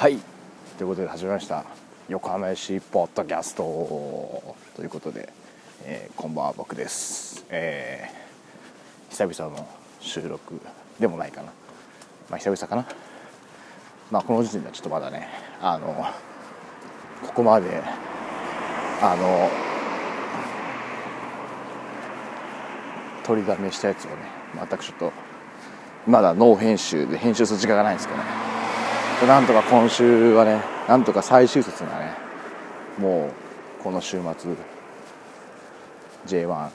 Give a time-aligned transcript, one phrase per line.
[0.00, 0.16] はい。
[0.78, 1.62] ということで始めました。
[2.08, 3.62] 横浜市ポッドキャスト。
[4.74, 5.30] ということで、
[5.84, 9.68] えー、こんばんは僕です、えー、久々の
[10.00, 10.58] 収録
[10.98, 11.52] でもないかな。
[12.30, 12.86] まあ久々かな。
[14.10, 15.28] まあこの時点ではちょっとまだね
[15.60, 16.06] あの
[17.26, 17.82] ここまで
[19.02, 19.50] あの
[23.22, 24.16] 取りだめしたやつをね
[24.54, 25.12] 全くちょっと
[26.06, 28.39] まだノー編集で編集する時間がないんですけどね。
[29.26, 32.14] なんとか今週はねなんとか最終節がね
[32.98, 33.26] も
[33.80, 34.54] うこの週末
[36.26, 36.68] J1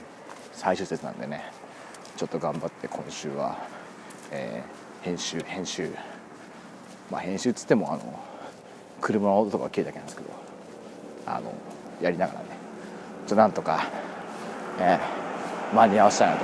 [0.54, 1.52] 最終節なんでね
[2.16, 3.58] ちょっと頑張って今週は、
[4.32, 5.92] えー編集編集。
[7.12, 8.20] まあ編集っつってもあの
[9.02, 10.30] 車の音とか切るだけなんですけど
[11.28, 11.54] あの
[12.02, 12.46] やりながらね
[13.28, 13.86] ちょなんとか、
[14.80, 16.38] えー間に合わせたいな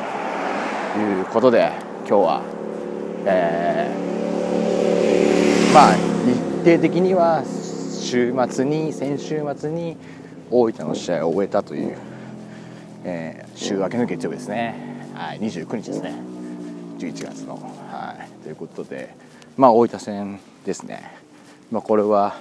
[0.94, 1.72] ということで
[2.08, 2.42] 今日は
[3.26, 4.91] えー
[5.74, 6.34] まあ日
[6.66, 9.96] 程的には週末に先週末に
[10.50, 11.98] 大分の試合を終えたという、
[13.06, 14.76] えー週明けの月曜日ですね、
[15.14, 16.14] はい、29日ですね。
[16.98, 19.14] 11月の、はい、ということで
[19.56, 21.16] まあ大分戦ですね、
[21.72, 22.36] まあ、これは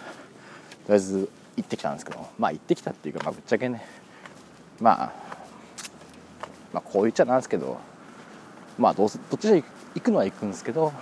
[0.87, 3.85] とりあえず行ってきたんですけどまあ行ってきたっていうか、まあ、ぶっちゃけね。
[4.81, 5.13] まあ
[6.73, 7.79] まあこう言っちゃなんですけど
[8.79, 9.63] まあどうせどっちで
[9.95, 10.93] 行くのは行くんですけど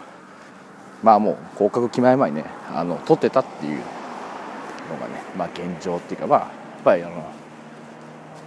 [1.03, 6.49] まあもう合格決まる前にねあの取ってたっていうのがねまあ現状っていうかまあやっ
[6.85, 7.33] ぱりあの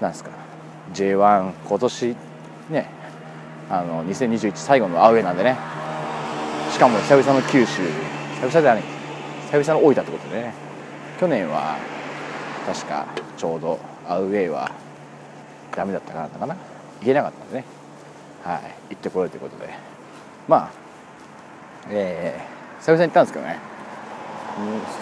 [0.01, 0.31] なんですか
[0.93, 2.15] J1 今年
[2.69, 2.89] ね
[3.69, 5.57] あの2021最後のアウェーなんでね
[6.71, 7.81] しかも久々の九州
[8.41, 8.83] 久々じゃない
[9.51, 10.53] 久々の大分ってことでね
[11.19, 11.77] 去年は
[12.65, 13.07] 確か
[13.37, 14.71] ちょうどアウェーは
[15.75, 16.55] ダメだったかなかな
[16.99, 17.65] 行けなかったんでね
[18.43, 19.91] はい行ってこようということで。
[20.47, 20.80] まあ
[21.89, 23.59] えー、久々に行ったんですけどね。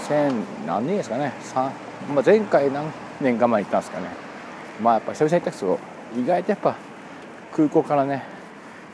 [0.08, 1.55] 2000何年ですかね、3
[2.13, 4.08] まあ、前回何年か前に行ったんですかね。
[4.81, 5.80] まあやっぱ久々に行ったけど
[6.21, 6.75] 意外とやっぱ
[7.52, 8.23] 空港からね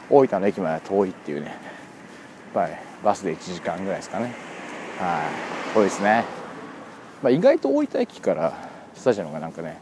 [0.09, 1.47] 大分の駅までは遠いっていうね。
[1.47, 1.57] やっ
[2.53, 2.73] ぱり
[3.03, 4.33] バスで1時間ぐらいですかね。
[4.97, 5.21] は
[5.71, 5.73] い。
[5.75, 6.23] 遠いですね、
[7.21, 8.53] まあ、意外と大分駅から
[8.95, 9.77] スタジアムがなんかね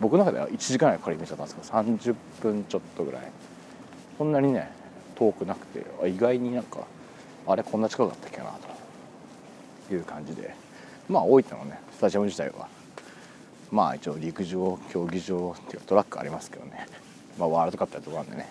[0.00, 3.22] 僕の中では1時間ぐらいかかるイメージだったんですけど30分ちょっとぐらい。
[4.16, 4.70] そんなにね
[5.14, 6.86] 遠くなくて意外になんか
[7.46, 8.52] あれこんな近かったっけな
[9.88, 10.54] という感じで
[11.08, 11.78] まあ大分のね。
[11.92, 12.68] スタジアム自体は。
[13.70, 16.86] まあ一応陸上競技場っていうかトラックありますけどね。
[17.38, 18.48] まあワールドカップやとこなんでね。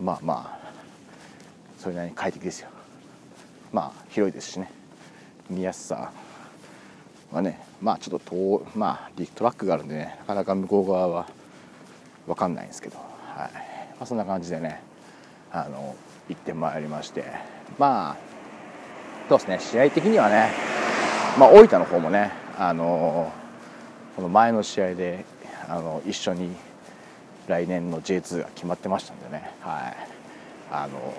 [0.00, 0.72] まあまあ
[1.78, 2.68] それなりに快適ですよ。
[3.72, 4.70] まあ広いですしね。
[5.48, 6.12] 見やすさ
[7.30, 7.60] はね。
[7.80, 10.16] まあちょっと遠まあトラックがあるんでね。
[10.20, 11.26] なかなか向こう側は
[12.26, 12.98] 分かんないんですけど。
[12.98, 13.50] はい、
[13.96, 14.82] まあ、そんな感じでね。
[15.50, 15.96] あの
[16.28, 17.61] 行ってまいりまして。
[17.78, 18.16] まあ
[19.28, 19.58] そうですね。
[19.60, 20.50] 試合的にはね、
[21.38, 23.32] まあ、大分の方もねあの
[24.16, 25.24] この前の試合で
[25.68, 26.54] あの一緒に
[27.48, 29.96] 来年の J2 が決まってましたんでね、はい、
[30.70, 31.14] あの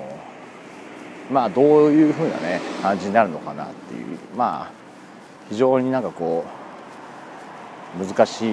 [1.31, 4.18] まあどういうふうなね感じになるのかなっていう。
[4.36, 4.84] まあ
[5.50, 6.46] 非常になんかこ
[8.00, 8.52] う難しい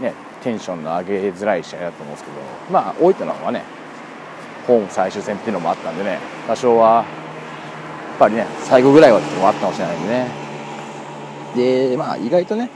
[0.00, 2.36] ねテンションの上げづらい試合だと思うんですけど
[2.70, 3.62] まあ大分の方はね
[4.68, 10.28] ホーム最終戦っていうのもあったんでね多少はやっぱりね最後ぐらいはっていうのもあったかもしれないんでね。
[11.56, 12.68] でまあ意外とね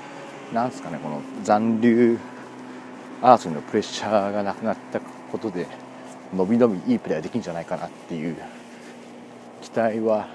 [0.54, 2.18] なんですかねこの残留
[3.20, 5.66] 争いのプレッシャーがなくなったことで
[6.34, 8.36] 伸び伸びいいプレーができるんじゃないかなっていう
[9.60, 10.28] 期待は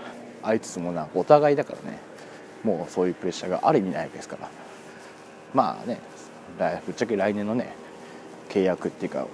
[0.44, 1.98] ありつつもなお互いだからね。
[2.64, 4.48] もうそういうプレッシャーがある意味ないわけですから。
[5.54, 6.00] まあね
[6.86, 7.74] ぶっちゃけ来年のね
[8.50, 9.26] 契約っていうか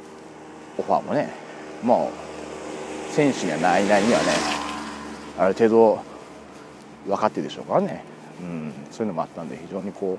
[0.78, 1.43] オファーもね
[1.84, 2.12] も
[3.12, 4.26] う選手にはないないにはね
[5.38, 6.00] ある程度
[7.08, 8.04] 分かってるでしょうからね、
[8.42, 10.18] うん、そういうのもあったんで非常にこ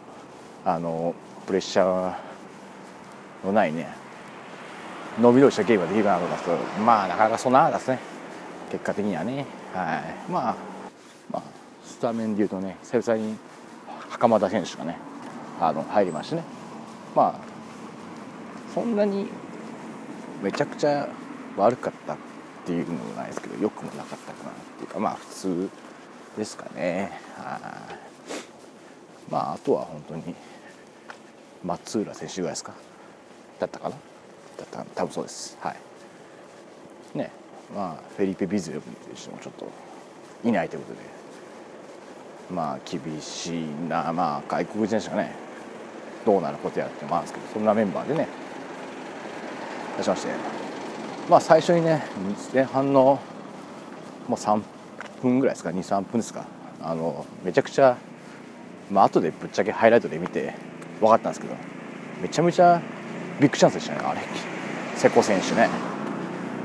[0.64, 1.14] うあの
[1.46, 3.88] プレッシャーのないね
[5.20, 7.98] 伸び伸びしたゲームができるかなと思いますけどまあなかなかそんなですね。
[8.70, 9.46] 結果的にはね。
[9.72, 9.98] は
[10.28, 10.30] い。
[10.32, 10.56] まあ、
[11.30, 11.42] まあ、
[11.84, 13.36] スタメンでいうとね久々に
[14.10, 14.98] 袴田選手がね
[15.60, 16.42] あの入りましてね。
[17.14, 17.40] まあ
[18.74, 19.28] そんなに
[20.42, 21.08] めちゃくちゃ
[21.56, 22.16] 悪かったっ
[22.66, 25.70] ていうのもないですけどよくもなかったかなっていうかまあ普通
[26.36, 27.12] ですかね。
[27.36, 29.30] はい。
[29.30, 30.34] まああとは本当に
[31.64, 32.72] 松浦選手ぐらいですか？
[33.60, 33.96] だったかな？
[34.58, 35.56] だった多分そうです。
[35.60, 37.18] はい。
[37.18, 37.30] ね。
[37.74, 39.68] まあフェリペ・ビズレブとしてもちょっと
[40.44, 41.00] いないということで
[42.50, 44.12] まあ厳しいな。
[44.12, 45.32] まあ外国人選手がね
[46.26, 48.26] どうなることやってもあるんですけどそんなメンバーでね
[49.98, 50.53] 出しまして。
[51.28, 52.02] まあ最初にね
[52.52, 53.18] 前半の
[54.28, 54.62] もう3
[55.22, 56.44] 分ぐらいですか23分ですか。
[56.82, 57.96] あのめちゃくちゃ
[58.90, 60.54] まあ後でぶっちゃけハイライトで見て
[61.00, 61.54] 分かったんですけど
[62.20, 62.80] めちゃめちゃ
[63.40, 64.00] ビッグチャンスでしたね。
[64.04, 64.20] あれ
[64.96, 65.68] 瀬古選手ね。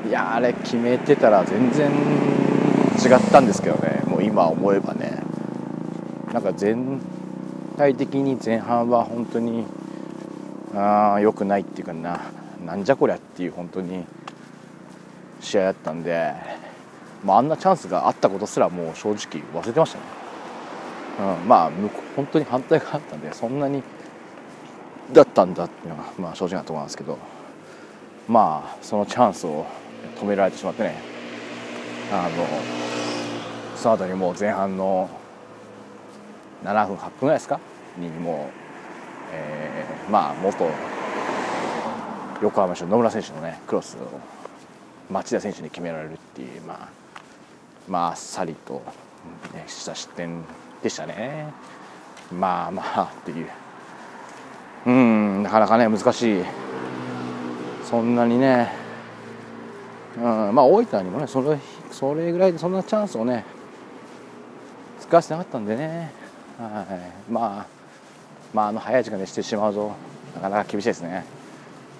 [0.07, 4.03] いやあれ決めてたら全然違ったんですけどね。
[4.07, 5.23] もう今思えばね。
[6.33, 7.01] なんか全
[7.77, 9.65] 体的に前半は本当に
[10.75, 12.21] あ良くないっていうかな
[12.65, 14.05] なんじゃこりゃっていう本当に
[15.39, 16.33] 試合だったんで、
[17.23, 20.03] まあ、あんなチャンスがあったことすらもう正直忘れてましたね、
[21.41, 21.71] うん、まあ
[22.15, 23.83] 本当に反対があったんでそんなに
[25.11, 27.17] だったんだっていうのが、まあ、正直なところなんですけど
[28.27, 29.65] まあそのチャンスを
[30.19, 30.95] 止められてしまってね。
[32.11, 32.45] あの
[33.75, 35.09] その後にもう前半の
[36.63, 37.59] 7分8分ぐらいですか？
[37.97, 38.53] にもう、
[39.31, 40.67] えー、まあ元
[42.41, 43.99] 横浜市の野村選手のねクロスを
[45.09, 46.89] 町田選手に決められるっていうまあ
[47.87, 48.83] まあっさりと、
[49.53, 50.43] ね、した失点
[50.83, 51.47] でしたね。
[52.31, 53.47] まあまあっていう。
[54.85, 56.43] うんなかなかね難しい。
[57.83, 58.71] そんなにね、
[60.17, 60.23] うん、
[60.53, 61.57] まあ大分にもねそれ
[61.91, 63.43] それぐらいでそんなチャンスをね
[64.99, 66.11] 使わせてなかったんでね、
[66.59, 66.85] は
[67.27, 67.67] い、まあ
[68.53, 69.91] まああの早い時間でしてしまうと
[70.35, 71.25] なかなか厳しいですね。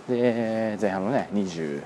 [0.07, 1.83] で前半のね20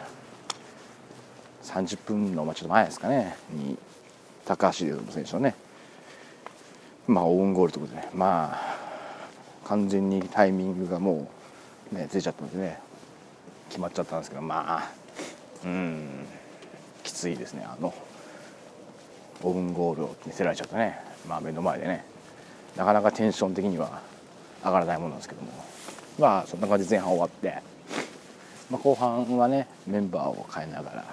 [1.64, 3.36] 30分の、まあ、ちょっと前ですかね。
[3.52, 3.78] に
[4.46, 5.56] 高橋優選手のね。
[7.08, 8.10] まあオウンゴールということでね。
[8.14, 8.88] まあ
[9.66, 11.30] 完全にタイミングがも
[11.92, 12.80] うねずれちゃったんでね。
[13.70, 14.92] 決まっちゃったんですけどまあ
[15.66, 16.26] うん。
[17.04, 17.94] きついですねあの。
[19.42, 21.00] オウンゴールを見せられちゃったね。
[21.28, 22.06] まあ目の前でね。
[22.76, 24.02] なかなかテンション的には
[24.64, 25.52] 上がらないものなんですけども。
[26.20, 27.62] まあそんな感じで前半終わって、
[28.70, 31.06] まあ、後半はねメンバーを変えながら、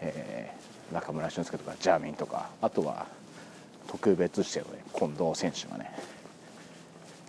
[0.00, 3.06] えー、中村俊輔とかジャーミンとかあとは
[3.86, 5.92] 特別指定の、ね、近藤選手がね。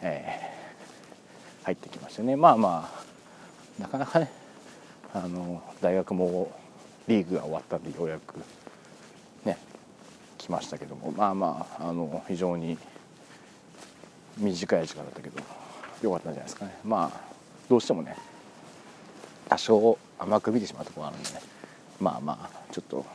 [0.04, 2.36] えー、入ってきましたね。
[2.36, 2.90] まあま
[3.80, 4.32] あなかなかね
[5.14, 6.52] あの大学も
[7.08, 8.40] リーグが終わったんでようやく
[9.46, 9.58] ね
[10.40, 11.12] 来ましたけども。
[11.12, 12.78] まあまああの非常に
[14.38, 15.40] 短い時間だったけど
[16.02, 16.76] よかったんじゃないですかね。
[16.84, 17.22] まあ
[17.70, 18.16] どうしてもね
[19.50, 21.42] 多少甘く見てしまうところがあるんでね。
[22.02, 23.06] まあまあちょっと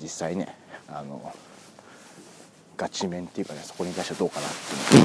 [0.00, 0.56] 実際ね
[0.88, 1.32] あの
[2.76, 5.04] ガチ面っていうかねそこに対してはどうかなっていう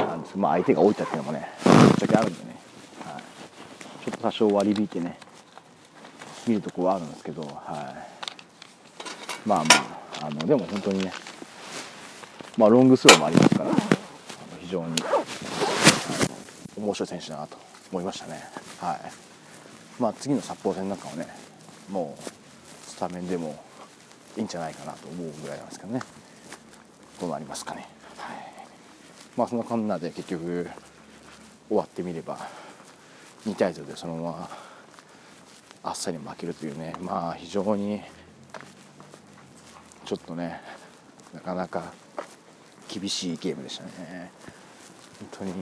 [0.00, 2.56] のなんですまあ相手が置いたっていうのもねぶっちゃけあるんでね、
[3.04, 3.22] はい、
[4.04, 5.16] ちょっと多少割り引いてね
[6.48, 7.50] 見るとこはあるんですけど、はい、
[9.48, 9.64] まあま
[10.22, 11.12] ああのでも本当にね
[12.58, 13.70] まあロングスローもありますから
[14.60, 14.96] 非常に
[16.76, 17.56] 面白い選手だなと
[17.92, 18.40] 思いましたね。
[18.80, 20.02] はい。
[20.02, 21.46] まあ次の札幌戦なんかはね
[21.90, 22.22] もう
[22.88, 23.62] スタメンでも
[24.36, 26.00] いいんじゃないかなと思うぐらいなんですけどね。
[27.20, 27.88] どうなりますかね。
[29.36, 30.68] まあそんなこんなで結局
[31.68, 32.38] 終わってみれば
[33.46, 34.50] 2対0でそのまま
[35.82, 36.94] あっさり負けるというね。
[37.00, 38.02] まあ非常に
[40.04, 40.60] ちょっとね
[41.34, 41.92] なかなか
[42.88, 44.30] 厳しいゲームでしたね。
[45.18, 45.52] 本当に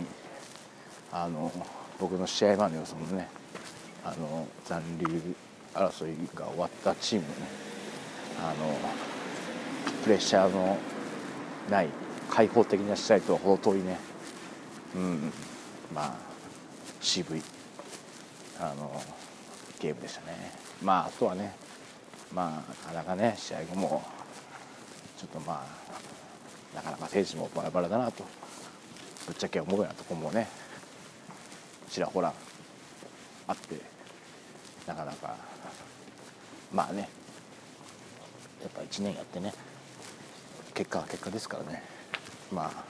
[1.12, 1.52] あの
[2.00, 3.28] 僕の試合前の予想もね
[4.04, 5.34] あの残留
[5.74, 7.34] 争いが終わったチームのね。
[8.40, 8.78] あの
[10.02, 10.76] プレッシャーの
[11.70, 11.88] ない
[12.30, 13.98] 開放的な試合とは程遠いね。
[14.94, 15.32] うん。
[15.94, 16.16] まあ
[17.00, 17.42] 渋い
[18.58, 19.02] あの
[19.80, 20.52] ゲームでしたね。
[20.82, 21.54] まああとはね
[22.32, 24.02] まあなかなかね試合後も
[25.18, 28.24] ちょっとまあなかなか選手もバラバラだなと
[29.26, 30.48] ぶっちゃけ思うようなところもね
[31.88, 32.32] ちらほら
[33.46, 33.80] あって
[34.86, 35.36] なかなか
[36.74, 37.08] まあね。
[38.60, 39.54] やっぱ1年やってね。
[40.74, 41.84] 結果は結果ですからね。
[42.52, 42.84] まあ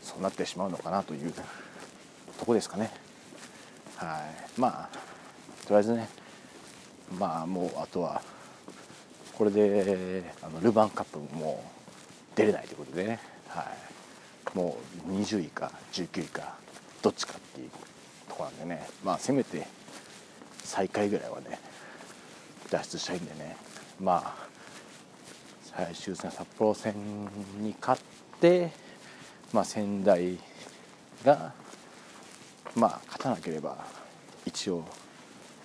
[0.00, 1.32] そうなってしまうのかなという
[2.38, 2.90] とこですかね。
[3.96, 4.26] は
[4.56, 4.60] い。
[4.60, 4.96] まあ
[5.66, 6.08] とりあえずね。
[7.18, 8.22] まあもうあとは
[9.34, 11.62] これであのルヴァンカップも
[12.34, 13.70] 出れないということでね、は
[14.54, 16.54] い、もう20位か19位か
[17.02, 17.70] どっちかっていう
[18.30, 18.88] とこなんでね。
[19.04, 19.66] まあせめて
[20.64, 21.71] 最下位ぐらいはね
[22.72, 23.56] 脱出したいんでね。
[24.00, 24.52] まあ
[25.62, 26.94] 最終戦札幌戦
[27.58, 28.02] に勝っ
[28.40, 28.72] て、
[29.52, 30.38] まあ、仙台
[31.24, 31.52] が、
[32.76, 33.78] まあ、勝たなければ
[34.44, 34.84] 一応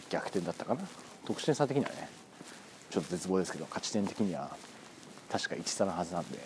[0.10, 0.82] 逆転だったかな。
[1.26, 2.10] 得点差的にはね
[2.90, 4.50] ちょっと絶望ですけど勝ち点的には
[5.30, 6.40] 確か1差のはずなんで、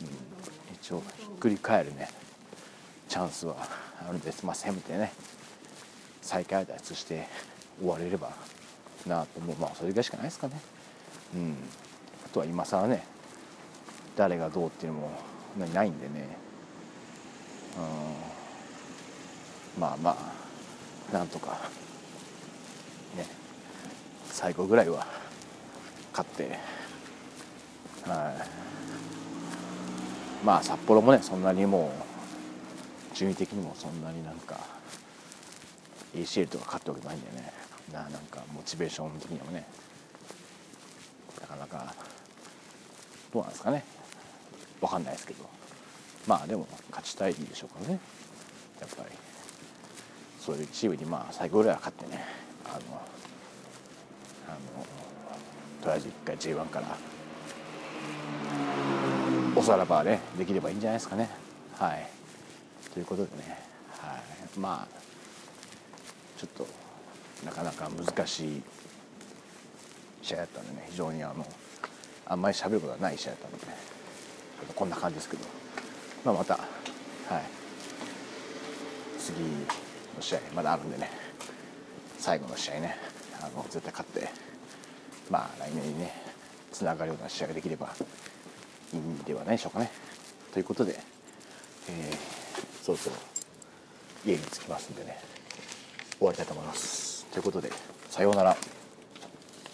[0.00, 0.08] うん、
[0.74, 2.08] 一応ひっくり返るね
[3.08, 3.56] チャンスは
[4.08, 5.12] あるんです、まあ、せめてね
[6.22, 7.26] 再開脱出して
[7.78, 8.32] 終われれば
[9.08, 9.56] なと思う。
[9.56, 10.60] まあそれぐらいしかないですかね。
[11.34, 11.56] うん、
[12.26, 13.04] あとは今更ね
[14.16, 15.10] 誰がどうっていうのも
[15.74, 16.36] ないんでね、
[19.76, 20.16] うん、まあま
[21.10, 21.58] あなんとか
[23.16, 23.26] ね
[24.30, 25.06] 最後ぐらいは
[26.12, 26.58] 勝って。
[28.04, 28.62] はい。
[30.44, 31.92] まあ札幌もねそんなにも
[33.12, 34.58] う順位的にもそんなになんか
[36.14, 37.52] ACL とか勝ったわけないんだよね。
[37.92, 39.64] ななんかモチベーション的にもね。
[41.40, 41.94] なかなか
[43.32, 43.84] どうなんですかね。
[44.80, 45.44] 分かんないですけど。
[46.26, 48.00] まあでも勝ちたいでしょうからね。
[48.80, 49.10] やっぱり。
[50.40, 52.24] そういうチームにまあ最後ぐらいは勝ってね。
[52.64, 52.76] あの
[54.48, 54.84] あの
[55.82, 56.96] とりあえず一回 J1 から。
[59.54, 61.28] おさらばねできればいいんじゃないですかね。
[61.78, 62.08] はい。
[62.92, 63.58] ということでね、
[63.98, 64.18] は
[64.56, 65.02] い、まあ
[66.38, 66.66] ちょっと
[67.44, 68.62] なかなか難しい
[70.22, 70.86] 試合だったんでね。
[70.90, 71.46] 非常にあの
[72.26, 73.74] あんまり喋ることがない試合だったので、ね、
[74.60, 75.44] ちょっとこんな感じですけど、
[76.24, 76.68] まあ、また、はい、
[79.18, 81.10] 次の試合まだあるんでね。
[82.18, 82.96] 最後の試合ね。
[83.40, 84.28] あの絶対勝って
[85.28, 86.14] まあ来年にね
[86.70, 87.92] つながるような試合ができれば
[88.92, 89.90] いいんではないでしょうかね。
[90.52, 91.00] ということで、
[91.88, 93.16] えー、そろそろ
[94.24, 95.18] 家に着きますんでね。
[96.18, 97.11] 終わりたいと思います。
[97.32, 97.70] ということで
[98.10, 98.81] さようなら。